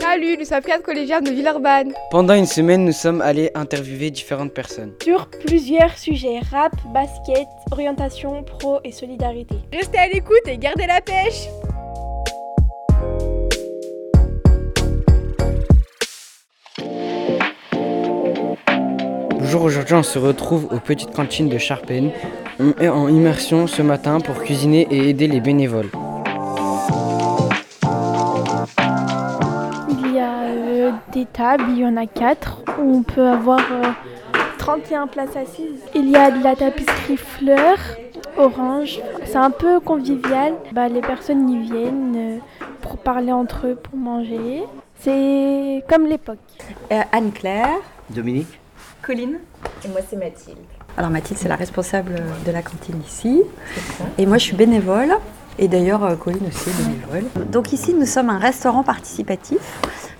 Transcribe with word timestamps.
Salut, 0.00 0.36
nous 0.38 0.44
sommes 0.44 0.60
quatre 0.60 0.82
collégiens 0.82 1.20
de 1.22 1.30
Villeurbanne. 1.30 1.92
Pendant 2.10 2.34
une 2.34 2.46
semaine, 2.46 2.84
nous 2.84 2.92
sommes 2.92 3.22
allés 3.22 3.50
interviewer 3.54 4.10
différentes 4.10 4.52
personnes. 4.52 4.92
Sur 5.02 5.28
plusieurs 5.28 5.96
sujets, 5.96 6.40
rap, 6.50 6.72
basket, 6.92 7.46
orientation, 7.72 8.42
pro 8.44 8.80
et 8.84 8.92
solidarité. 8.92 9.56
Restez 9.72 9.98
à 9.98 10.08
l'écoute 10.08 10.46
et 10.46 10.58
gardez 10.58 10.86
la 10.86 11.00
pêche 11.00 11.48
Bonjour, 19.30 19.62
aujourd'hui 19.62 19.94
on 19.94 20.02
se 20.02 20.18
retrouve 20.18 20.66
aux 20.72 20.80
petites 20.80 21.12
cantines 21.12 21.48
de 21.48 21.58
Charpennes. 21.58 22.10
On 22.58 22.72
est 22.80 22.88
en 22.88 23.08
immersion 23.08 23.66
ce 23.66 23.82
matin 23.82 24.20
pour 24.20 24.42
cuisiner 24.42 24.86
et 24.90 25.08
aider 25.08 25.28
les 25.28 25.40
bénévoles. 25.40 25.90
Tables, 31.34 31.64
il 31.68 31.78
y 31.78 31.84
en 31.84 31.96
a 31.96 32.06
quatre, 32.06 32.62
où 32.78 32.96
on 32.96 33.02
peut 33.02 33.26
avoir 33.26 33.60
euh, 33.70 33.90
31 34.58 35.08
places 35.08 35.36
assises. 35.36 35.82
Il 35.94 36.08
y 36.08 36.16
a 36.16 36.30
de 36.30 36.42
la 36.42 36.56
tapisserie 36.56 37.18
fleurs, 37.18 37.78
orange. 38.38 39.00
C'est 39.26 39.36
un 39.36 39.50
peu 39.50 39.80
convivial. 39.80 40.54
Bah, 40.72 40.88
les 40.88 41.00
personnes 41.02 41.50
y 41.50 41.58
viennent 41.58 42.14
euh, 42.16 42.38
pour 42.80 42.96
parler 42.98 43.32
entre 43.32 43.66
eux, 43.66 43.74
pour 43.74 43.98
manger. 43.98 44.62
C'est 45.00 45.84
comme 45.88 46.06
l'époque. 46.06 46.38
Euh, 46.92 47.02
Anne-Claire, 47.12 47.76
Dominique 48.08 48.60
Colline. 49.02 49.38
Et 49.84 49.88
moi, 49.88 50.00
c'est 50.08 50.16
Mathilde. 50.16 50.56
Alors 50.96 51.10
Mathilde, 51.10 51.38
c'est 51.38 51.48
la 51.48 51.56
responsable 51.56 52.22
de 52.46 52.52
la 52.52 52.62
cantine 52.62 53.00
ici. 53.04 53.42
Et 54.16 54.26
moi, 54.26 54.38
je 54.38 54.44
suis 54.44 54.56
bénévole. 54.56 55.14
Et 55.58 55.68
d'ailleurs, 55.68 56.04
euh, 56.04 56.16
Colline 56.16 56.46
aussi 56.48 56.70
est 56.70 56.84
bénévole. 56.84 57.30
Donc 57.50 57.72
ici, 57.72 57.94
nous 57.94 58.06
sommes 58.06 58.30
un 58.30 58.38
restaurant 58.38 58.82
participatif. 58.82 59.58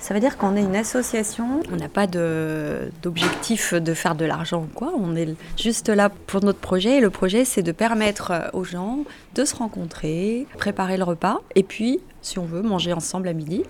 Ça 0.04 0.12
veut 0.12 0.20
dire 0.20 0.36
qu'on 0.36 0.54
est 0.54 0.60
une 0.60 0.76
association. 0.76 1.62
On 1.72 1.76
n'a 1.76 1.88
pas 1.88 2.06
d'objectif 2.06 3.72
de, 3.72 3.94
faire 3.94 4.14
de 4.14 4.26
l'argent 4.26 4.68
quoi. 4.74 4.92
On 4.98 5.16
est 5.16 5.34
juste 5.58 5.88
là 5.88 6.10
pour 6.26 6.44
notre 6.44 6.58
projet. 6.58 6.98
Et 6.98 7.00
le 7.00 7.08
projet, 7.08 7.46
c'est 7.46 7.62
de 7.62 7.72
permettre 7.72 8.50
aux 8.52 8.64
gens 8.64 8.98
de 9.34 9.46
se 9.46 9.56
rencontrer, 9.56 10.46
préparer 10.58 10.98
le 10.98 11.04
repas. 11.04 11.40
Et 11.54 11.62
puis, 11.62 12.00
si 12.24 12.38
on 12.38 12.44
veut, 12.44 12.62
manger 12.62 12.92
ensemble 12.92 13.28
à 13.28 13.32
midi. 13.32 13.62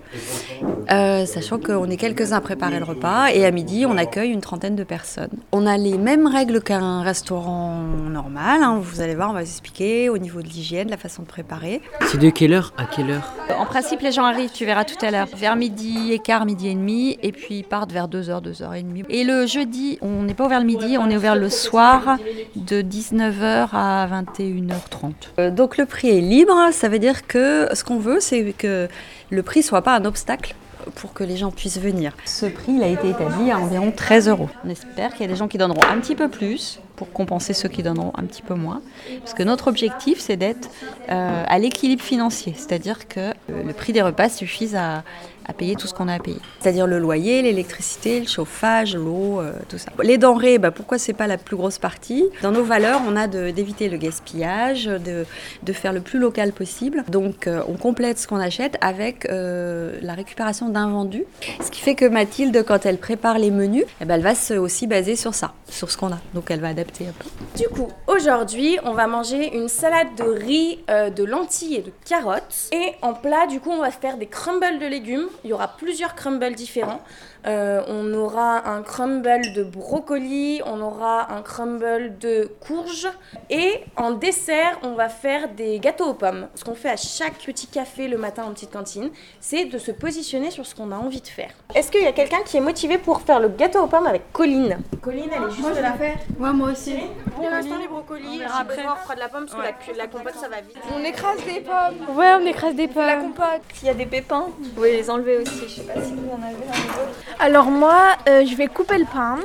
Euh, 0.91 1.25
sachant 1.25 1.59
qu'on 1.59 1.89
est 1.89 1.97
quelques-uns 1.97 2.37
à 2.37 2.41
préparer 2.41 2.79
le 2.79 2.85
repas 2.85 3.27
et 3.33 3.45
à 3.45 3.51
midi, 3.51 3.85
on 3.87 3.97
accueille 3.97 4.31
une 4.31 4.41
trentaine 4.41 4.75
de 4.75 4.83
personnes. 4.83 5.29
On 5.51 5.67
a 5.67 5.77
les 5.77 5.97
mêmes 5.97 6.27
règles 6.27 6.61
qu'un 6.61 7.01
restaurant 7.01 7.79
normal. 7.81 8.61
hein. 8.63 8.79
Vous 8.81 9.01
allez 9.01 9.15
voir, 9.15 9.29
on 9.31 9.33
va 9.33 9.41
vous 9.41 9.47
expliquer 9.49 10.09
au 10.09 10.17
niveau 10.17 10.41
de 10.41 10.47
l'hygiène, 10.47 10.89
la 10.89 10.97
façon 10.97 11.23
de 11.23 11.27
préparer. 11.27 11.81
C'est 12.07 12.19
de 12.19 12.29
quelle 12.29 12.53
heure 12.53 12.73
à 12.77 12.85
quelle 12.85 13.11
heure? 13.11 13.33
En 13.59 13.65
principe, 13.65 14.01
les 14.01 14.11
gens 14.11 14.23
arrivent, 14.23 14.51
tu 14.53 14.65
verras 14.65 14.85
tout 14.85 15.03
à 15.05 15.11
l'heure, 15.11 15.27
vers 15.35 15.55
midi 15.55 16.11
et 16.13 16.19
quart, 16.19 16.45
midi 16.45 16.69
et 16.69 16.75
demi, 16.75 17.17
et 17.21 17.31
puis 17.31 17.55
ils 17.59 17.63
partent 17.63 17.91
vers 17.91 18.07
2h, 18.07 18.41
2h30. 18.41 19.05
Et 19.09 19.23
le 19.23 19.45
jeudi, 19.45 19.97
on 20.01 20.23
n'est 20.23 20.33
pas 20.33 20.45
ouvert 20.45 20.59
le 20.59 20.65
midi, 20.65 20.97
on 20.97 21.09
est 21.09 21.17
ouvert 21.17 21.35
le 21.35 21.49
soir 21.49 22.17
de 22.55 22.81
19h 22.81 23.69
à 23.73 24.07
21h30. 24.07 25.11
Euh, 25.39 25.51
donc 25.51 25.77
le 25.77 25.85
prix 25.85 26.09
est 26.09 26.21
libre, 26.21 26.53
ça 26.71 26.87
veut 26.89 26.99
dire 26.99 27.27
que 27.27 27.67
ce 27.73 27.83
qu'on 27.83 27.99
veut, 27.99 28.19
c'est 28.19 28.44
que 28.53 28.87
le 29.29 29.43
prix 29.43 29.63
soit 29.63 29.81
pas 29.81 29.95
un 29.95 30.05
obstacle 30.05 30.55
pour 30.95 31.13
que 31.13 31.23
les 31.23 31.37
gens 31.37 31.51
puissent 31.51 31.79
venir. 31.79 32.13
Ce 32.25 32.45
prix, 32.45 32.73
il 32.73 32.83
a 32.83 32.87
été 32.87 33.09
établi 33.09 33.51
à 33.51 33.57
environ 33.57 33.91
13 33.91 34.29
euros. 34.29 34.49
On 34.63 34.69
espère 34.69 35.11
qu'il 35.11 35.21
y 35.21 35.23
a 35.23 35.27
des 35.27 35.35
gens 35.35 35.47
qui 35.47 35.57
donneront 35.57 35.81
un 35.83 35.99
petit 35.99 36.15
peu 36.15 36.29
plus 36.29 36.79
pour 36.95 37.11
compenser 37.11 37.53
ceux 37.53 37.69
qui 37.69 37.83
donneront 37.83 38.13
un 38.15 38.23
petit 38.23 38.41
peu 38.41 38.53
moins. 38.53 38.81
Parce 39.19 39.33
que 39.33 39.43
notre 39.43 39.67
objectif, 39.67 40.19
c'est 40.19 40.37
d'être 40.37 40.69
euh, 41.09 41.43
à 41.47 41.59
l'équilibre 41.59 42.03
financier, 42.03 42.53
c'est-à-dire 42.55 43.07
que 43.07 43.31
le 43.49 43.73
prix 43.73 43.93
des 43.93 44.01
repas 44.01 44.29
suffise 44.29 44.75
à, 44.75 45.03
à 45.47 45.53
payer 45.53 45.75
tout 45.75 45.87
ce 45.87 45.93
qu'on 45.93 46.07
a 46.07 46.13
à 46.13 46.19
payer. 46.19 46.39
C'est-à-dire 46.59 46.87
le 46.87 46.99
loyer, 46.99 47.41
l'électricité, 47.41 48.19
le 48.19 48.27
chauffage, 48.27 48.95
l'eau, 48.95 49.39
euh, 49.39 49.53
tout 49.69 49.77
ça. 49.77 49.91
Les 50.03 50.17
denrées, 50.17 50.57
bah, 50.57 50.71
pourquoi 50.71 50.97
c'est 50.97 51.13
pas 51.13 51.27
la 51.27 51.37
plus 51.37 51.55
grosse 51.55 51.79
partie? 51.79 52.25
Dans 52.41 52.51
nos 52.51 52.63
valeurs, 52.63 53.01
on 53.07 53.15
a 53.15 53.27
d'éviter 53.27 53.89
le 53.89 53.97
gaspillage, 53.97 54.85
de, 54.85 55.25
de 55.63 55.73
faire 55.73 55.93
le 55.93 56.01
plus 56.01 56.19
local 56.19 56.51
possible. 56.51 57.03
Donc 57.09 57.47
euh, 57.47 57.61
on 57.67 57.73
complète 57.73 58.19
ce 58.19 58.27
qu'on 58.27 58.39
achète 58.39 58.77
avec 58.81 59.25
euh, 59.25 59.97
la 60.01 60.13
récupération 60.13 60.69
d'invendus. 60.69 61.25
Ce 61.63 61.71
qui 61.71 61.81
fait 61.81 61.95
que 61.95 62.05
Mathilde, 62.05 62.63
quand 62.67 62.85
elle 62.85 62.97
prépare 62.97 63.37
les 63.37 63.51
menus, 63.51 63.85
eh 64.01 64.05
ben, 64.05 64.15
elle 64.15 64.21
va 64.21 64.35
se 64.35 64.53
aussi 64.53 64.87
baser 64.87 65.15
sur 65.15 65.33
ça, 65.33 65.53
sur 65.69 65.91
ce 65.91 65.97
qu'on 65.97 66.11
a. 66.11 66.19
Donc 66.33 66.51
elle 66.51 66.59
va 66.59 66.69
adapter 66.69 67.05
un 67.07 67.13
peu. 67.17 67.29
Du 67.61 67.67
coup, 67.69 67.87
aujourd'hui, 68.07 68.77
on 68.83 68.93
va 68.93 69.07
manger 69.07 69.55
une 69.55 69.67
salade 69.67 70.07
de 70.17 70.23
riz, 70.23 70.79
euh, 70.89 71.09
de 71.09 71.23
lentilles 71.23 71.75
et 71.75 71.81
de 71.81 71.91
carottes. 72.05 72.69
Et 72.71 72.93
en 73.01 73.13
plat, 73.13 73.47
du 73.47 73.59
coup, 73.59 73.71
on 73.71 73.81
va 73.81 73.91
faire 73.91 74.17
des 74.17 74.27
crumbles 74.27 74.79
de 74.79 74.87
légumes. 74.87 75.27
Il 75.43 75.49
y 75.49 75.53
aura 75.53 75.67
plusieurs 75.67 76.15
crumbles 76.15 76.53
différents. 76.53 77.01
Euh, 77.45 77.83
on 77.87 78.11
aura 78.13 78.67
un 78.69 78.81
crumble 78.81 79.53
de 79.53 79.63
brocoli, 79.63 80.61
on 80.65 80.81
aura 80.81 81.31
un 81.31 81.41
crumble 81.43 82.17
de 82.17 82.49
courge. 82.65 83.07
Et 83.49 83.81
en 83.97 84.11
dessert, 84.11 84.79
on 84.83 84.93
va 84.93 85.09
faire 85.09 85.49
des 85.49 85.79
gâteaux 85.79 86.05
aux 86.05 86.13
pommes. 86.13 86.47
Ce 86.55 86.63
qu'on 86.63 86.73
fait 86.75 86.89
à 86.89 86.97
chaque 86.97 87.35
petit 87.35 87.67
café 87.67 88.07
le 88.07 88.17
matin 88.17 88.43
en 88.45 88.51
petite 88.51 88.71
cantine, 88.71 89.11
c'est 89.39 89.65
de 89.65 89.77
se 89.77 89.91
positionner 89.91 90.49
sur 90.49 90.65
ce 90.65 90.73
qu'on 90.73 90.91
a 90.91 90.95
envie 90.95 91.21
de 91.21 91.27
faire. 91.27 91.51
Est-ce 91.75 91.91
qu'il 91.91 92.01
y 92.01 92.07
a 92.07 92.13
quelqu'un 92.13 92.41
qui 92.45 92.57
est 92.57 92.61
motivé 92.61 92.97
pour 92.97 93.21
faire 93.21 93.39
le 93.39 93.49
gâteau 93.49 93.83
aux 93.83 93.87
pommes 93.87 94.07
avec 94.07 94.31
Colline? 94.31 94.77
Colline, 95.01 95.29
elle 95.35 95.43
est 95.43 95.51
juste 95.51 95.81
là. 95.81 95.93
Ouais, 96.39 96.53
moi 96.53 96.71
aussi. 96.71 96.95
Pour 97.35 97.49
l'instant, 97.49 97.77
les 97.79 97.87
brocolis, 97.87 98.39
j'ai 98.39 98.63
besoin, 98.63 98.93
on 98.93 99.03
fera 99.03 99.15
de 99.15 99.19
la 99.19 99.29
pomme 99.29 99.45
parce 99.45 99.57
que 99.85 99.91
la, 99.91 100.03
la 100.03 100.07
compote, 100.07 100.35
ça 100.35 100.47
va 100.47 100.61
vite. 100.61 100.77
On 100.95 101.03
écrase 101.03 101.37
des 101.45 101.61
pommes. 101.61 102.17
Ouais, 102.17 102.33
on 102.41 102.45
écrase 102.45 102.75
des 102.75 102.87
pommes. 102.87 103.05
La 103.05 103.17
compote. 103.17 103.61
S'il 103.73 103.87
y 103.87 103.91
a 103.91 103.93
des 103.93 104.05
pépins, 104.05 104.47
vous 104.59 104.69
pouvez 104.69 104.93
les 104.93 105.09
enlever 105.09 105.24
aussi. 105.33 105.63
Je 105.67 105.73
sais 105.73 105.81
pas 105.81 105.93
si 106.01 106.13
vous 106.13 106.29
en 106.31 106.41
avez 106.41 106.55
un 106.55 107.43
Alors 107.43 107.65
moi, 107.65 108.15
euh, 108.29 108.45
je 108.45 108.55
vais 108.55 108.67
couper 108.67 108.97
le 108.97 109.05
pain. 109.05 109.39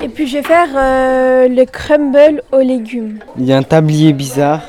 Et 0.00 0.08
puis 0.08 0.26
je 0.26 0.38
vais 0.38 0.42
faire 0.42 0.68
euh, 0.74 1.48
le 1.48 1.64
crumble 1.64 2.42
aux 2.52 2.60
légumes. 2.60 3.20
Il 3.38 3.44
y 3.44 3.52
a 3.52 3.56
un 3.56 3.62
tablier 3.62 4.12
bizarre 4.12 4.62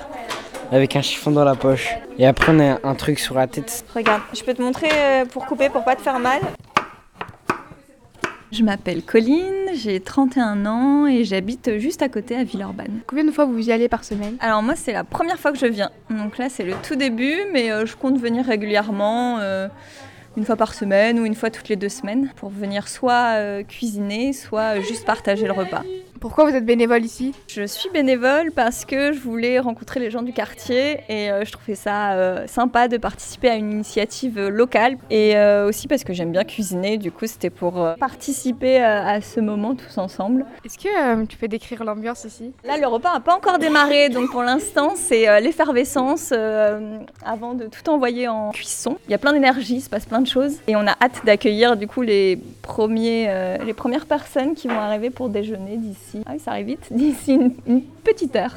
avec 0.72 0.96
un 0.96 1.02
chiffon 1.02 1.32
dans 1.32 1.44
la 1.44 1.56
poche. 1.56 1.96
Et 2.20 2.28
après 2.28 2.54
on 2.56 2.60
a 2.60 2.80
un 2.88 2.96
truc 2.96 3.20
sur 3.20 3.36
la 3.36 3.48
tête. 3.48 3.84
Regarde, 3.94 4.22
je 4.34 4.44
peux 4.44 4.54
te 4.54 4.62
montrer 4.62 4.90
euh, 4.94 5.26
pour 5.26 5.46
couper, 5.46 5.70
pour 5.70 5.84
pas 5.84 5.96
te 5.96 6.02
faire 6.02 6.20
mal. 6.20 6.40
Je 8.52 8.64
m'appelle 8.64 9.02
Colline, 9.02 9.72
j'ai 9.74 10.00
31 10.00 10.66
ans 10.66 11.08
et 11.08 11.26
j'habite 11.26 11.78
juste 11.80 12.02
à 12.02 12.08
côté 12.08 12.38
à 12.38 12.44
Villeurbanne. 12.44 13.02
Combien 13.08 13.26
de 13.26 13.32
fois 13.32 13.44
vous 13.46 13.68
y 13.68 13.72
allez 13.72 13.90
par 13.90 14.06
semaine? 14.06 14.38
Alors 14.40 14.64
moi 14.64 14.76
c'est 14.78 14.94
la 14.94 15.04
première 15.04 15.38
fois 15.40 15.52
que 15.52 15.58
je 15.58 15.66
viens, 15.66 15.90
donc 16.10 16.38
là 16.38 16.48
c'est 16.48 16.64
le 16.64 16.74
tout 16.88 16.96
début, 16.96 17.36
mais 17.52 17.70
je 17.86 17.96
compte 17.98 18.18
venir 18.18 18.46
régulièrement, 18.46 19.40
euh, 19.40 19.68
une 20.38 20.46
fois 20.46 20.56
par 20.56 20.74
semaine 20.74 21.20
ou 21.20 21.26
une 21.26 21.36
fois 21.36 21.50
toutes 21.50 21.70
les 21.70 21.76
deux 21.76 21.90
semaines, 21.90 22.32
pour 22.36 22.50
venir 22.50 22.88
soit 22.88 23.36
euh, 23.36 23.64
cuisiner, 23.64 24.34
soit 24.34 24.78
euh, 24.78 24.82
juste 24.82 25.06
partager 25.06 25.48
le 25.48 25.54
repas. 25.54 25.84
Pourquoi 26.22 26.46
vous 26.46 26.56
êtes 26.56 26.66
bénévole 26.66 27.04
ici 27.04 27.34
Je 27.48 27.66
suis 27.66 27.90
bénévole 27.90 28.52
parce 28.52 28.86
que 28.86 29.12
je 29.12 29.20
voulais 29.20 29.60
rencontrer 29.60 30.00
les 30.00 30.10
gens 30.10 30.22
du 30.22 30.32
quartier 30.32 31.00
et 31.10 31.30
euh, 31.30 31.44
je 31.44 31.52
trouvais 31.52 31.76
ça 31.76 32.14
euh, 32.14 32.48
sympa 32.48 32.88
de 32.88 32.98
participer 32.98 33.50
à 33.50 33.56
une 33.56 33.72
initiative 33.72 34.38
euh, 34.38 34.50
locale 34.50 34.98
et 35.10 35.36
aussi 35.66 35.88
parce 35.88 36.04
que 36.04 36.14
j'aime 36.14 36.32
bien 36.32 36.44
cuisiner. 36.44 36.98
Du 36.98 37.12
coup, 37.12 37.28
c'était 37.28 37.50
pour 37.50 37.88
participer 38.00 38.82
à 38.82 39.22
ce 39.22 39.40
moment 39.40 39.76
tous 39.76 39.98
ensemble. 39.98 40.46
Est-ce 40.64 40.78
que 40.78 41.26
tu 41.26 41.38
peux 41.38 41.48
décrire 41.48 41.84
l'ambiance 41.84 42.24
ici? 42.24 42.52
Là, 42.64 42.78
le 42.78 42.88
repas 42.88 43.14
n'a 43.14 43.20
pas 43.20 43.36
encore 43.36 43.60
démarré, 43.60 44.10
donc 44.10 44.32
pour 44.32 44.44
l'instant, 44.44 44.94
c'est 44.96 45.42
l'effervescence 45.42 46.32
avant 47.24 47.54
de 47.54 47.68
tout 47.68 47.90
envoyer 47.90 48.28
en 48.28 48.52
cuisson. 48.52 48.98
Il 49.08 49.12
y 49.12 49.14
a 49.14 49.18
plein 49.18 49.34
d'énergie, 49.34 49.76
il 49.76 49.82
se 49.82 49.90
passe 49.90 50.06
plein 50.06 50.22
de 50.22 50.28
choses 50.28 50.58
et 50.68 50.76
on 50.76 50.88
a 50.88 50.96
hâte 51.02 51.26
d'accueillir 51.26 51.76
du 51.76 51.88
coup 51.88 52.02
les, 52.02 52.40
premiers, 52.62 53.58
les 53.66 53.74
premières 53.74 54.06
personnes 54.06 54.56
qui 54.56 54.68
vont 54.68 54.80
arriver 54.80 55.10
pour 55.10 55.30
déjeuner 55.30 55.78
d'ici. 55.78 56.15
Ah 56.26 56.32
oui, 56.34 56.40
ça 56.40 56.52
arrive 56.52 56.68
vite, 56.68 56.88
d'ici 56.92 57.34
une- 57.34 57.56
une 57.68 57.82
petite 58.04 58.36
heure. 58.36 58.54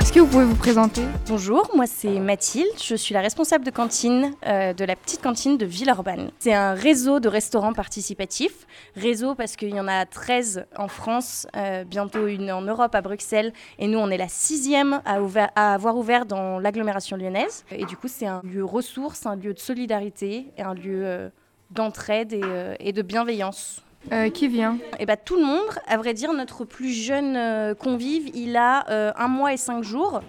Est-ce 0.00 0.12
que 0.12 0.20
vous 0.20 0.26
pouvez 0.26 0.44
vous 0.44 0.56
présenter? 0.56 1.02
Bonjour, 1.28 1.70
moi 1.74 1.86
c'est 1.86 2.18
Mathilde, 2.18 2.66
je 2.82 2.94
suis 2.96 3.14
la 3.14 3.20
responsable 3.20 3.64
de 3.64 3.70
cantine 3.70 4.32
euh, 4.46 4.74
de 4.74 4.84
la 4.84 4.94
petite 4.96 5.22
cantine 5.22 5.56
de 5.56 5.64
Villeurbanne. 5.64 6.30
C'est 6.38 6.52
un 6.52 6.74
réseau 6.74 7.18
de 7.20 7.28
restaurants 7.28 7.72
participatifs, 7.72 8.66
réseau 8.96 9.34
parce 9.34 9.56
qu'il 9.56 9.70
y 9.70 9.80
en 9.80 9.88
a 9.88 10.04
13 10.04 10.66
en 10.76 10.88
France, 10.88 11.46
euh, 11.56 11.84
bientôt 11.84 12.26
une 12.26 12.50
en 12.52 12.60
Europe 12.62 12.94
à 12.94 13.00
Bruxelles, 13.00 13.52
et 13.78 13.86
nous 13.86 13.98
on 13.98 14.10
est 14.10 14.18
la 14.18 14.28
sixième 14.28 15.00
à, 15.06 15.22
ouvert- 15.22 15.50
à 15.54 15.72
avoir 15.74 15.96
ouvert 15.96 16.26
dans 16.26 16.58
l'agglomération 16.58 17.16
lyonnaise. 17.16 17.64
Et 17.70 17.86
du 17.86 17.96
coup 17.96 18.08
c'est 18.08 18.26
un 18.26 18.42
lieu 18.44 18.64
ressource, 18.64 19.24
un 19.26 19.36
lieu 19.36 19.54
de 19.54 19.60
solidarité, 19.60 20.46
et 20.58 20.62
un 20.62 20.74
lieu 20.74 21.06
euh, 21.06 21.28
d'entraide 21.70 22.32
et, 22.34 22.40
euh, 22.42 22.74
et 22.80 22.92
de 22.92 23.00
bienveillance. 23.00 23.80
Euh, 24.10 24.30
Qui 24.30 24.48
vient 24.48 24.78
Eh 24.98 25.06
ben, 25.06 25.16
tout 25.22 25.36
le 25.36 25.44
monde, 25.44 25.68
à 25.86 25.96
vrai 25.96 26.12
dire, 26.12 26.32
notre 26.32 26.64
plus 26.64 26.92
jeune 26.92 27.36
euh, 27.36 27.74
convive, 27.74 28.30
il 28.34 28.56
a 28.56 28.88
euh, 28.90 29.12
un 29.16 29.28
mois 29.28 29.52
et 29.52 29.56
cinq 29.56 29.84
jours. 29.84 30.20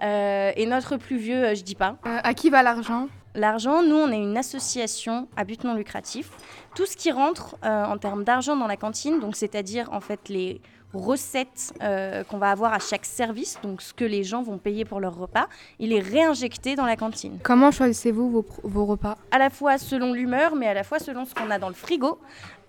Et 0.00 0.64
notre 0.66 0.96
plus 0.96 1.16
vieux, 1.16 1.56
je 1.56 1.62
dis 1.64 1.74
pas. 1.74 1.96
À 2.04 2.32
qui 2.32 2.50
va 2.50 2.62
l'argent 2.62 3.08
L'argent, 3.34 3.82
nous, 3.82 3.96
on 3.96 4.12
est 4.12 4.22
une 4.22 4.36
association 4.36 5.26
à 5.36 5.42
but 5.42 5.64
non 5.64 5.74
lucratif. 5.74 6.30
Tout 6.76 6.86
ce 6.86 6.96
qui 6.96 7.10
rentre 7.10 7.56
en 7.62 7.98
termes 7.98 8.22
d'argent 8.22 8.54
dans 8.54 8.68
la 8.68 8.76
cantine, 8.76 9.18
donc 9.18 9.34
c'est-à-dire 9.34 9.88
en 9.90 9.98
fait 9.98 10.28
les 10.28 10.60
recettes 10.94 11.74
euh, 11.82 12.24
qu'on 12.24 12.38
va 12.38 12.50
avoir 12.50 12.72
à 12.72 12.78
chaque 12.78 13.04
service, 13.04 13.58
donc 13.62 13.82
ce 13.82 13.92
que 13.92 14.04
les 14.04 14.24
gens 14.24 14.42
vont 14.42 14.58
payer 14.58 14.84
pour 14.84 15.00
leur 15.00 15.16
repas, 15.16 15.48
il 15.78 15.92
est 15.92 16.00
réinjecté 16.00 16.76
dans 16.76 16.86
la 16.86 16.96
cantine. 16.96 17.38
Comment 17.42 17.70
choisissez-vous 17.70 18.44
vos, 18.62 18.86
repas? 18.86 19.18
À 19.30 19.38
la 19.38 19.50
fois 19.50 19.78
selon 19.78 20.12
l'humeur, 20.12 20.54
mais 20.56 20.66
à 20.66 20.74
la 20.74 20.84
fois 20.84 20.98
selon 20.98 21.24
ce 21.24 21.34
qu'on 21.34 21.50
a 21.50 21.58
dans 21.58 21.68
le 21.68 21.74
frigo. 21.74 22.18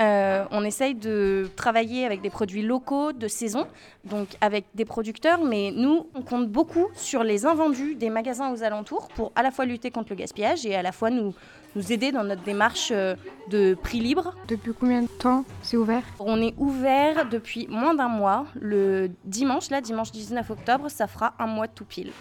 Euh, 0.01 0.45
on 0.51 0.63
essaye 0.63 0.95
de 0.95 1.49
travailler 1.57 2.05
avec 2.05 2.21
des 2.21 2.29
produits 2.29 2.61
locaux 2.61 3.11
de 3.11 3.27
saison, 3.27 3.67
donc 4.05 4.29
avec 4.39 4.65
des 4.73 4.85
producteurs, 4.85 5.43
mais 5.43 5.71
nous, 5.75 6.07
on 6.15 6.21
compte 6.21 6.49
beaucoup 6.49 6.87
sur 6.95 7.21
les 7.21 7.45
invendus 7.45 7.95
des 7.95 8.09
magasins 8.09 8.53
aux 8.53 8.63
alentours 8.63 9.09
pour 9.09 9.33
à 9.35 9.43
la 9.43 9.51
fois 9.51 9.65
lutter 9.65 9.91
contre 9.91 10.11
le 10.11 10.15
gaspillage 10.15 10.65
et 10.65 10.73
à 10.75 10.81
la 10.81 10.93
fois 10.93 11.09
nous, 11.09 11.33
nous 11.75 11.91
aider 11.91 12.11
dans 12.11 12.23
notre 12.23 12.43
démarche 12.43 12.89
euh, 12.91 13.15
de 13.49 13.73
prix 13.73 13.99
libre. 13.99 14.33
Depuis 14.47 14.73
combien 14.77 15.03
de 15.03 15.07
temps 15.07 15.45
c'est 15.61 15.77
ouvert? 15.77 16.03
On 16.19 16.41
est 16.41 16.53
ouvert 16.57 17.27
depuis 17.29 17.67
moins 17.69 17.93
d'un 17.93 18.07
mois. 18.07 18.45
Le 18.59 19.09
dimanche, 19.25 19.69
là, 19.69 19.81
dimanche 19.81 20.11
19 20.11 20.49
octobre, 20.49 20.89
ça 20.89 21.07
fera 21.07 21.33
un 21.39 21.47
mois 21.47 21.67
tout 21.67 21.85
pile. 21.85 22.11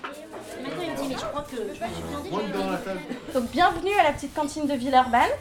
Donc 3.34 3.50
bienvenue 3.50 3.92
à 4.00 4.04
la 4.04 4.12
petite 4.12 4.34
cantine 4.34 4.66
de 4.66 4.74
Villeurbanne. 4.74 5.22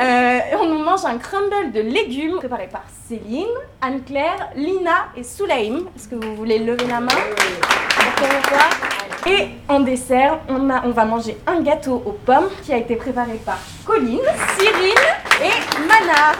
Euh, 0.00 0.38
on 0.58 0.66
nous 0.66 0.82
mange 0.82 1.04
un 1.04 1.18
crumble 1.18 1.72
de 1.72 1.80
légumes 1.80 2.36
préparé 2.36 2.68
par 2.68 2.84
Céline, 3.06 3.44
Anne-Claire, 3.82 4.50
Lina 4.54 5.08
et 5.14 5.22
Soulaïm. 5.22 5.88
Est-ce 5.94 6.08
que 6.08 6.14
vous 6.14 6.34
voulez 6.36 6.58
lever 6.58 6.86
la 6.86 7.00
main? 7.00 7.08
Pour 7.08 8.14
qu'on 8.14 8.24
vous 8.24 8.48
voit 8.48 8.89
Et 9.26 9.48
en 9.68 9.80
dessert, 9.80 10.38
on, 10.48 10.70
a, 10.70 10.82
on 10.86 10.90
va 10.90 11.04
manger 11.04 11.36
un 11.46 11.60
gâteau 11.60 12.02
aux 12.06 12.12
pommes 12.12 12.48
qui 12.62 12.72
a 12.72 12.78
été 12.78 12.96
préparé 12.96 13.34
par 13.44 13.58
Colline, 13.84 14.20
Cyril 14.58 14.94
et 15.42 15.80
Mana. 15.86 16.32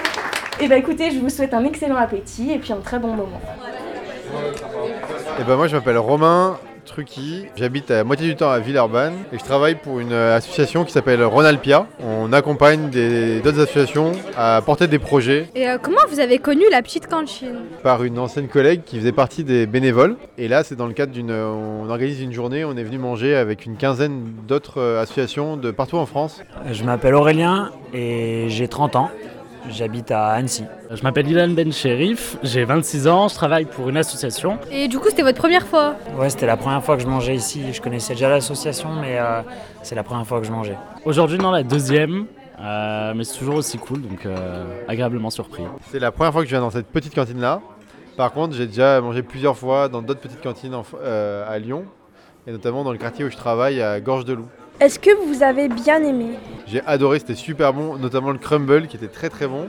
Et 0.61 0.69
bah 0.69 0.77
écoutez, 0.77 1.11
je 1.11 1.19
vous 1.19 1.29
souhaite 1.29 1.55
un 1.55 1.65
excellent 1.65 1.97
appétit 1.97 2.53
et 2.53 2.59
puis 2.59 2.73
un 2.73 2.81
très 2.81 2.99
bon 2.99 3.15
moment. 3.15 3.41
Et 5.39 5.45
ben 5.45 5.57
moi 5.57 5.69
je 5.69 5.77
m'appelle 5.77 5.99
Romain 5.99 6.59
Trucky, 6.91 7.47
j'habite 7.57 7.91
à 7.93 8.03
moitié 8.03 8.27
du 8.27 8.35
temps 8.35 8.51
à 8.51 8.59
Villeurbanne 8.59 9.15
et 9.33 9.39
je 9.39 9.45
travaille 9.45 9.77
pour 9.77 10.01
une 10.01 10.13
euh, 10.13 10.37
association 10.37 10.85
qui 10.85 10.91
s'appelle 10.91 11.23
Ronalpia. 11.23 11.87
On 12.05 12.33
accompagne 12.33 12.91
des- 12.91 13.39
d'autres 13.41 13.61
associations 13.61 14.11
à 14.37 14.61
porter 14.67 14.89
des 14.89 14.99
projets 14.99 15.47
Et 15.55 15.69
euh, 15.69 15.79
comment 15.81 16.01
vous 16.11 16.19
avez 16.19 16.39
connu 16.39 16.65
la 16.71 16.83
petite 16.83 17.07
cantine? 17.07 17.55
Par 17.85 18.03
une 18.03 18.19
ancienne 18.19 18.49
collègue 18.49 18.83
qui 18.85 18.99
faisait 18.99 19.13
partie 19.13 19.45
des 19.45 19.67
bénévoles. 19.67 20.17
Et 20.37 20.49
là 20.49 20.65
c'est 20.65 20.75
dans 20.75 20.87
le 20.89 20.93
cadre 20.93 21.13
d'une... 21.13 21.31
On 21.31 21.89
organise 21.89 22.21
une 22.21 22.33
journée, 22.33 22.65
on 22.65 22.77
est 22.77 22.83
venu 22.83 22.99
manger 22.99 23.37
avec 23.37 23.67
une 23.67 23.77
quinzaine 23.77 24.25
d'autres 24.49 24.81
euh, 24.81 25.01
associations 25.03 25.57
de 25.57 25.71
partout 25.71 25.97
en 25.97 26.07
France. 26.07 26.43
Je 26.73 26.83
m'appelle 26.83 27.15
Aurélien 27.15 27.71
et 27.95 28.47
j'ai 28.49 28.67
30 28.67 28.97
ans. 28.97 29.11
J'habite 29.69 30.11
à 30.11 30.29
Annecy. 30.31 30.65
Je 30.91 31.03
m'appelle 31.03 31.29
Ilan 31.29 31.49
Ben 31.51 31.71
Sherif, 31.73 32.37
j'ai 32.43 32.65
26 32.65 33.07
ans, 33.09 33.29
je 33.29 33.35
travaille 33.35 33.67
pour 33.67 33.89
une 33.89 33.97
association. 33.99 34.59
Et 34.71 34.89
du 34.89 34.99
coup, 34.99 35.09
c'était 35.11 35.23
votre 35.23 35.39
première 35.39 35.67
fois 35.67 35.95
Ouais, 36.17 36.31
c'était 36.31 36.47
la 36.47 36.57
première 36.57 36.83
fois 36.83 36.97
que 36.97 37.03
je 37.03 37.07
mangeais 37.07 37.35
ici. 37.35 37.63
Je 37.73 37.81
connaissais 37.81 38.15
déjà 38.15 38.29
l'association, 38.31 38.89
mais 39.01 39.19
euh, 39.19 39.43
c'est 39.83 39.95
la 39.95 40.03
première 40.03 40.27
fois 40.27 40.41
que 40.41 40.47
je 40.47 40.53
mangeais. 40.53 40.77
Aujourd'hui, 41.05 41.39
dans 41.39 41.51
la 41.51 41.63
deuxième, 41.63 42.27
euh, 42.61 43.13
mais 43.15 43.25
c'est 43.25 43.39
toujours 43.39 43.57
aussi 43.57 43.77
cool, 43.79 44.01
donc 44.03 44.25
euh, 44.27 44.65
agréablement 44.89 45.31
surpris. 45.31 45.63
C'est 45.91 45.99
la 46.01 46.11
première 46.11 46.33
fois 46.33 46.43
que 46.43 46.49
je 46.49 46.55
viens 46.55 46.61
dans 46.61 46.71
cette 46.71 46.87
petite 46.89 47.15
cantine 47.15 47.41
là. 47.41 47.61
Par 48.17 48.33
contre 48.33 48.55
j'ai 48.55 48.67
déjà 48.67 49.01
mangé 49.01 49.23
plusieurs 49.23 49.57
fois 49.57 49.89
dans 49.89 50.03
d'autres 50.03 50.21
petites 50.21 50.43
cantines 50.43 50.75
en- 50.75 50.85
euh, 51.03 51.45
à 51.49 51.59
Lyon 51.59 51.85
et 52.47 52.53
notamment 52.53 52.85
dans 52.85 52.93
le 52.93 52.99
quartier 52.99 53.25
où 53.25 53.31
je 53.31 53.37
travaille 53.37 53.81
à 53.81 53.99
Gorge 54.01 54.27
de 54.27 54.35
Loup. 54.35 54.49
Est-ce 54.81 54.99
que 54.99 55.11
vous 55.27 55.43
avez 55.43 55.69
bien 55.69 56.03
aimé 56.03 56.39
J'ai 56.67 56.81
adoré, 56.87 57.19
c'était 57.19 57.35
super 57.35 57.75
bon, 57.75 57.97
notamment 57.99 58.31
le 58.31 58.39
crumble 58.39 58.87
qui 58.87 58.97
était 58.97 59.09
très 59.09 59.29
très 59.29 59.47
bon. 59.47 59.67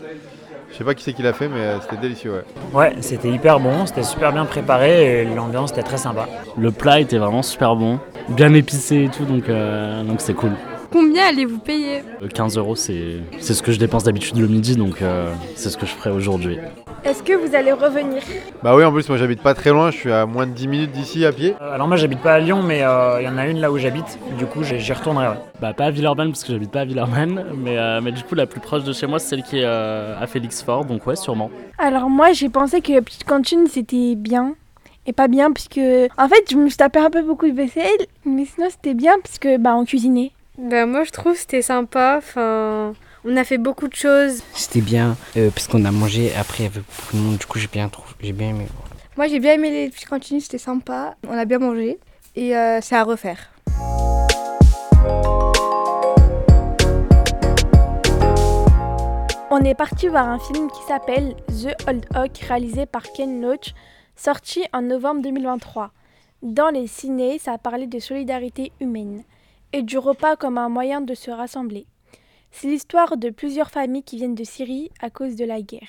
Je 0.72 0.78
sais 0.78 0.86
pas 0.86 0.96
qui 0.96 1.04
c'est 1.04 1.12
qui 1.12 1.22
l'a 1.22 1.34
fait, 1.34 1.50
mais 1.50 1.60
euh, 1.60 1.82
c'était 1.82 1.98
délicieux. 1.98 2.32
Ouais. 2.32 2.44
Ouais, 2.74 2.96
c'était 3.02 3.30
hyper 3.30 3.60
bon, 3.60 3.86
c'était 3.86 4.04
super 4.04 4.32
bien 4.32 4.46
préparé 4.46 5.24
et 5.24 5.26
l'ambiance 5.26 5.72
était 5.72 5.84
très 5.84 5.98
sympa. 5.98 6.30
Le 6.58 6.72
plat 6.72 7.02
était 7.02 7.18
vraiment 7.18 7.42
super 7.44 7.76
bon, 7.76 8.00
bien 8.30 8.54
épicé 8.54 9.04
et 9.04 9.10
tout, 9.10 9.26
donc 9.26 9.50
euh, 9.50 10.02
donc 10.06 10.22
c'est 10.22 10.34
cool. 10.34 10.52
Combien 10.90 11.28
allez-vous 11.28 11.60
payer? 11.60 12.04
Euh, 12.22 12.30
15 12.30 12.58
euros, 12.58 12.78
c'est 12.78 13.18
c'est 13.40 13.54
ce 13.54 13.62
que 13.62 13.74
je 13.74 13.80
dépense 13.80 14.06
d'habitude 14.06 14.38
le 14.38 14.48
midi, 14.48 14.78
donc 14.78 15.02
euh, 15.02 15.34
c'est 15.56 15.70
ce 15.70 15.78
que 15.78 15.86
je 15.86 15.92
ferai 15.92 16.12
aujourd'hui. 16.12 16.58
Est-ce 17.04 17.24
que 17.24 17.34
vous 17.34 17.56
allez 17.56 17.72
revenir 17.72 18.22
Bah 18.62 18.76
oui, 18.76 18.84
en 18.84 18.92
plus, 18.92 19.10
moi 19.10 19.18
j'habite 19.18 19.42
pas 19.42 19.56
très 19.56 19.72
loin, 19.72 19.90
je 19.90 19.98
suis 19.98 20.12
à 20.12 20.28
moins 20.28 20.46
de 20.46 20.52
10 20.52 20.68
minutes 20.68 20.92
d'ici 20.92 21.26
à 21.26 21.32
pied. 21.32 21.56
Euh, 21.60 21.74
Alors 21.74 21.88
moi 21.88 21.98
j'habite 21.98 22.22
pas 22.22 22.34
à 22.34 22.40
Lyon, 22.40 22.62
mais 22.62 22.84
euh, 22.84 23.20
il 23.22 23.26
y 23.26 23.28
en 23.30 23.38
a 23.40 23.48
une 23.48 23.60
là 23.60 23.72
où 23.72 23.78
j'habite. 23.80 24.20
Du 24.38 24.46
coup 24.46 24.64
j'y 24.64 24.94
retournerai. 24.94 25.30
ouais. 25.30 25.36
Bah 25.60 25.74
pas 25.74 25.86
à 25.86 25.92
Villeurbanne 25.92 26.30
parce 26.30 26.44
que 26.44 26.54
j'habite 26.54 26.70
pas 26.72 26.82
à 26.82 26.86
Villeurbanne, 26.86 27.46
mais, 27.58 27.78
euh, 27.80 28.02
mais 28.04 28.12
du 28.12 28.22
coup 28.24 28.36
la 28.36 28.46
plus 28.46 28.60
proche 28.60 28.84
de 28.84 28.94
chez 28.94 29.08
moi 29.08 29.18
c'est 29.18 29.30
celle 29.30 29.44
qui 29.44 29.58
est 29.60 29.66
euh, 29.66 30.16
à 30.22 30.28
Félixfort, 30.28 30.86
donc 30.86 31.06
ouais 31.08 31.16
sûrement. 31.16 31.50
Alors 31.80 32.08
moi 32.10 32.34
j'ai 32.34 32.50
pensé 32.50 32.82
que 32.82 32.92
la 32.94 33.02
petite 33.02 33.24
cantine 33.24 33.66
c'était 33.68 34.14
bien 34.16 34.54
et 35.08 35.14
pas 35.14 35.28
bien 35.28 35.52
parce 35.52 35.68
que 35.68 36.06
en 36.22 36.28
fait 36.30 36.44
je 36.52 36.56
me 36.56 36.68
suis 36.68 36.78
tapé 36.78 37.00
un 37.00 37.10
peu 37.10 37.24
beaucoup 37.24 37.48
de 37.50 37.56
vaisselle 37.56 38.06
mais 38.26 38.46
sinon 38.46 38.68
c'était 38.70 38.94
bien 38.94 39.14
parce 39.24 39.40
que 39.40 39.58
bah 39.58 39.74
on 39.76 39.86
cuisinait. 39.86 40.32
Ben 40.60 40.86
moi, 40.88 41.04
je 41.06 41.12
trouve 41.12 41.34
que 41.34 41.40
c'était 41.40 41.62
sympa. 41.64 42.16
Enfin, 42.20 42.94
on 43.26 43.38
a 43.38 43.44
fait 43.44 43.58
beaucoup 43.58 43.88
de 43.88 43.96
choses. 43.96 44.42
C'était 44.54 44.82
bien 44.82 45.16
euh, 45.38 45.50
parce 45.52 45.68
qu'on 45.68 45.86
a 45.86 45.92
mangé 45.92 46.34
après 46.36 46.66
avec 46.66 46.84
beaucoup 46.84 47.16
de 47.18 47.22
monde. 47.22 47.38
Du 47.38 47.46
coup, 47.46 47.60
j'ai 47.60 47.68
bien, 47.68 47.88
trouvé- 47.90 48.14
j'ai 48.22 48.34
bien 48.34 48.50
aimé. 48.50 48.66
Moi 49.18 49.28
j'ai 49.28 49.40
bien 49.40 49.54
aimé 49.54 49.70
les 49.72 49.90
petites 49.90 50.08
cantines, 50.08 50.40
c'était 50.40 50.58
sympa. 50.58 51.16
On 51.28 51.38
a 51.38 51.46
bien 51.46 51.60
mangé 51.60 52.00
et 52.36 52.56
euh, 52.56 52.80
c'est 52.82 52.96
à 52.96 53.04
refaire. 53.04 53.50
On 59.54 59.64
est 59.66 59.76
parti 59.76 60.08
voir 60.08 60.30
un 60.30 60.40
film 60.40 60.70
qui 60.72 60.82
s'appelle 60.88 61.36
The 61.50 61.76
Old 61.88 62.06
Oak 62.16 62.38
réalisé 62.48 62.86
par 62.86 63.04
Ken 63.12 63.42
Loach, 63.42 63.74
sorti 64.16 64.64
en 64.74 64.82
novembre 64.82 65.22
2023. 65.24 65.92
Dans 66.42 66.70
les 66.70 66.88
ciné, 66.88 67.38
ça 67.38 67.54
a 67.54 67.58
parlé 67.58 67.86
de 67.86 68.00
solidarité 68.00 68.72
humaine 68.80 69.24
et 69.74 69.82
du 69.84 69.98
repas 69.98 70.38
comme 70.38 70.58
un 70.58 70.70
moyen 70.70 71.02
de 71.02 71.14
se 71.14 71.32
rassembler. 71.32 71.86
C'est 72.52 72.68
l'histoire 72.68 73.18
de 73.18 73.30
plusieurs 73.30 73.72
familles 73.72 74.04
qui 74.04 74.18
viennent 74.18 74.36
de 74.36 74.44
Syrie 74.44 74.92
à 75.02 75.10
cause 75.10 75.36
de 75.36 75.46
la 75.46 75.62
guerre. 75.62 75.88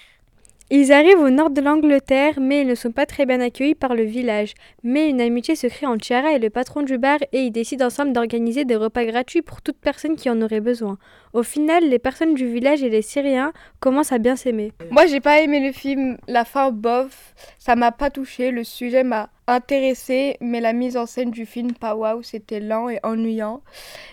Ils 0.71 0.91
arrivent 0.91 1.21
au 1.21 1.29
nord 1.29 1.51
de 1.51 1.61
l'Angleterre, 1.61 2.41
mais 2.41 2.63
ils 2.63 2.67
ne 2.67 2.75
sont 2.75 2.93
pas 2.93 3.05
très 3.05 3.27
bien 3.27 3.41
accueillis 3.41 3.75
par 3.75 3.95
le 3.95 4.05
village. 4.05 4.55
Mais 4.83 5.11
une 5.11 5.21
amitié 5.21 5.55
se 5.55 5.67
crée 5.67 5.87
entre 5.87 6.03
Chiara 6.03 6.33
et 6.33 6.39
le 6.39 6.49
patron 6.49 6.83
du 6.83 6.97
bar 6.97 7.19
et 7.33 7.43
ils 7.43 7.51
décident 7.51 7.87
ensemble 7.87 8.15
d'organiser 8.15 8.65
des 8.65 8.77
repas 8.77 9.05
gratuits 9.05 9.43
pour 9.43 9.61
toute 9.61 9.77
personne 9.77 10.17
qui 10.17 10.31
en 10.31 10.41
aurait 10.41 10.63
besoin. 10.63 10.97
Au 11.33 11.43
final, 11.43 11.89
les 11.89 11.99
personnes 11.99 12.35
du 12.35 12.47
village 12.47 12.83
et 12.83 12.91
les 12.91 13.01
Syriens 13.01 13.55
commencent 13.81 14.13
à 14.13 14.19
bien 14.19 14.37
s'aimer. 14.37 14.73
Moi 14.91 15.07
j'ai 15.07 15.21
pas 15.21 15.41
aimé 15.41 15.67
le 15.67 15.73
film, 15.73 16.19
la 16.29 16.45
fin 16.45 16.71
bof, 16.71 17.35
ça 17.59 17.75
m'a 17.75 17.91
pas 17.91 18.11
touché, 18.11 18.51
le 18.51 18.65
sujet 18.65 19.03
m'a 19.03 19.31
intéressé, 19.47 20.37
mais 20.43 20.61
la 20.61 20.75
mise 20.75 20.97
en 20.99 21.07
scène 21.07 21.31
du 21.31 21.47
film 21.47 21.73
pas 21.73 21.95
waouh, 21.95 22.23
c'était 22.23 22.61
lent 22.61 22.91
et 22.91 22.99
ennuyant. 23.03 23.63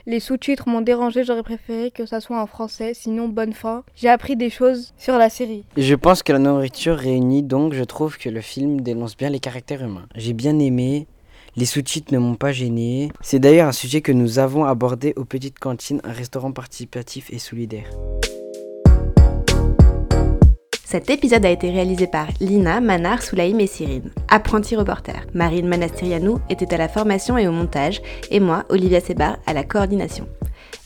Les 0.06 0.22
sous-titres 0.22 0.70
m'ont 0.70 0.80
dérangé, 0.80 1.26
j'aurais 1.26 1.44
préféré 1.44 1.92
que 1.92 2.06
ça 2.06 2.22
soit 2.22 2.42
en 2.42 2.48
français, 2.48 2.94
sinon 2.94 3.28
bonne 3.28 3.54
fin. 3.54 3.84
J'ai 3.96 4.10
appris 4.10 4.38
des 4.38 4.50
choses 4.50 4.94
sur 4.98 5.18
la 5.18 5.30
série. 5.30 5.66
Je 5.76 5.96
pense 5.96 6.24
que 6.24 6.32
la 6.32 6.40
nourriture 6.40 6.96
réunit, 6.96 7.44
donc 7.44 7.74
je 7.74 7.84
trouve 7.84 8.18
que 8.18 8.30
le 8.30 8.40
film 8.42 8.80
dénonce 8.80 9.18
bien 9.18 9.30
les 9.30 9.40
caractères 9.40 9.84
humains. 9.84 10.08
J'ai 10.16 10.34
bien 10.34 10.58
aimé. 10.58 11.06
Les 11.56 11.66
sous-titres 11.66 12.14
ne 12.14 12.20
m'ont 12.20 12.36
pas 12.36 12.52
gêné. 12.52 13.12
C'est 13.22 13.40
d'ailleurs 13.40 13.68
un 13.68 13.74
sujet 13.74 14.02
que 14.02 14.12
nous 14.12 14.40
avons 14.40 14.66
abordé 14.66 15.14
aux 15.16 15.26
Petites 15.26 15.60
Cantines, 15.60 16.02
un 16.04 16.12
restaurant 16.12 16.52
participatif 16.52 17.32
et 17.32 17.40
solidaire. 17.40 17.90
Cet 20.86 21.12
épisode 21.12 21.46
a 21.46 21.52
été 21.52 21.70
réalisé 21.70 22.08
par 22.08 22.28
Lina, 22.40 22.82
Manar, 22.82 23.22
Soulaïm 23.22 23.60
et 23.60 23.68
Cyrine, 23.68 24.10
apprentis 24.28 24.76
reporters. 24.76 25.28
Marine 25.36 25.68
Manastirianou 25.68 26.40
était 26.50 26.74
à 26.74 26.78
la 26.78 26.88
formation 26.88 27.38
et 27.38 27.48
au 27.48 27.52
montage, 27.52 28.02
et 28.32 28.40
moi, 28.40 28.66
Olivia 28.70 29.00
Sebar, 29.00 29.38
à 29.46 29.54
la 29.54 29.64
coordination. 29.64 30.28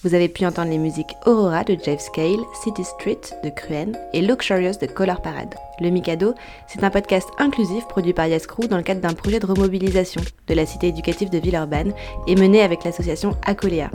Vous 0.03 0.13
avez 0.13 0.27
pu 0.27 0.45
entendre 0.45 0.69
les 0.69 0.77
musiques 0.77 1.15
Aurora 1.25 1.63
de 1.63 1.77
Jeff 1.81 2.01
Scale, 2.01 2.41
City 2.61 2.83
Street 2.83 3.21
de 3.41 3.49
Cruen 3.49 3.97
et 4.11 4.21
Luxurious 4.21 4.77
de 4.81 4.85
Color 4.85 5.21
Parade. 5.21 5.55
Le 5.79 5.89
Mikado, 5.89 6.33
c'est 6.67 6.83
un 6.83 6.89
podcast 6.89 7.29
inclusif 7.39 7.87
produit 7.87 8.11
par 8.11 8.27
Yascrew 8.27 8.67
dans 8.67 8.75
le 8.75 8.83
cadre 8.83 8.99
d'un 8.99 9.13
projet 9.13 9.39
de 9.39 9.45
remobilisation 9.45 10.21
de 10.47 10.53
la 10.53 10.65
cité 10.65 10.87
éducative 10.87 11.29
de 11.29 11.37
Villeurbanne 11.37 11.93
et 12.27 12.35
mené 12.35 12.61
avec 12.61 12.83
l'association 12.83 13.37
Acoléa. 13.45 13.89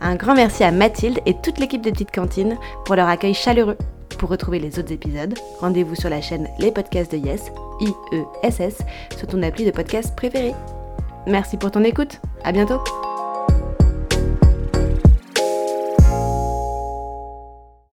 Un 0.00 0.16
grand 0.16 0.34
merci 0.34 0.64
à 0.64 0.70
Mathilde 0.70 1.20
et 1.26 1.34
toute 1.42 1.58
l'équipe 1.58 1.82
de 1.82 1.90
Petite 1.90 2.12
Cantine 2.12 2.56
pour 2.86 2.96
leur 2.96 3.08
accueil 3.08 3.34
chaleureux. 3.34 3.76
Pour 4.18 4.30
retrouver 4.30 4.58
les 4.58 4.78
autres 4.78 4.92
épisodes, 4.92 5.38
rendez-vous 5.60 5.96
sur 5.96 6.08
la 6.08 6.22
chaîne 6.22 6.48
Les 6.60 6.70
Podcasts 6.70 7.12
de 7.12 7.18
Yes, 7.18 7.52
I-E-S-S, 7.80 8.78
sur 9.18 9.26
ton 9.26 9.42
appli 9.42 9.66
de 9.66 9.70
podcast 9.70 10.16
préféré. 10.16 10.54
Merci 11.26 11.58
pour 11.58 11.70
ton 11.70 11.84
écoute, 11.84 12.20
à 12.42 12.52
bientôt 12.52 12.80